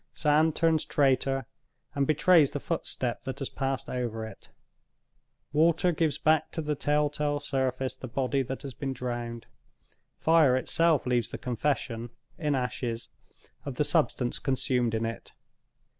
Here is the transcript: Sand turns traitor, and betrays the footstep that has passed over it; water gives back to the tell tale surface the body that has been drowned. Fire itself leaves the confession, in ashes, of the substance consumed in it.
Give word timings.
Sand 0.15 0.55
turns 0.55 0.83
traitor, 0.83 1.45
and 1.93 2.07
betrays 2.07 2.49
the 2.49 2.59
footstep 2.59 3.21
that 3.25 3.37
has 3.37 3.49
passed 3.49 3.87
over 3.87 4.25
it; 4.25 4.49
water 5.53 5.91
gives 5.91 6.17
back 6.17 6.49
to 6.53 6.59
the 6.63 6.73
tell 6.73 7.07
tale 7.07 7.39
surface 7.39 7.95
the 7.95 8.07
body 8.07 8.41
that 8.41 8.63
has 8.63 8.73
been 8.73 8.93
drowned. 8.93 9.45
Fire 10.17 10.57
itself 10.57 11.05
leaves 11.05 11.29
the 11.29 11.37
confession, 11.37 12.09
in 12.39 12.55
ashes, 12.55 13.09
of 13.63 13.75
the 13.75 13.83
substance 13.83 14.39
consumed 14.39 14.95
in 14.95 15.05
it. 15.05 15.33